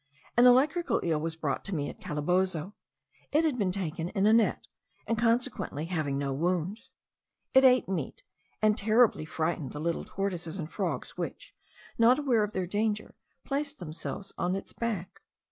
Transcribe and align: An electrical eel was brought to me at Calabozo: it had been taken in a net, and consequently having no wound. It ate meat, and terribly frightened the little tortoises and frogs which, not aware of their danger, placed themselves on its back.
An 0.35 0.47
electrical 0.47 0.99
eel 1.05 1.19
was 1.21 1.35
brought 1.35 1.63
to 1.65 1.75
me 1.75 1.87
at 1.87 1.99
Calabozo: 2.01 2.73
it 3.31 3.43
had 3.45 3.55
been 3.59 3.71
taken 3.71 4.09
in 4.09 4.25
a 4.25 4.33
net, 4.33 4.65
and 5.05 5.15
consequently 5.15 5.85
having 5.85 6.17
no 6.17 6.33
wound. 6.33 6.79
It 7.53 7.63
ate 7.63 7.87
meat, 7.87 8.23
and 8.63 8.75
terribly 8.75 9.25
frightened 9.25 9.73
the 9.73 9.79
little 9.79 10.03
tortoises 10.03 10.57
and 10.57 10.71
frogs 10.71 11.19
which, 11.19 11.53
not 11.99 12.17
aware 12.17 12.41
of 12.43 12.53
their 12.53 12.65
danger, 12.65 13.13
placed 13.45 13.77
themselves 13.77 14.33
on 14.39 14.55
its 14.55 14.73
back. 14.73 15.21